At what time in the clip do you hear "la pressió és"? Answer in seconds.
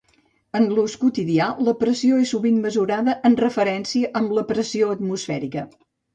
1.67-2.31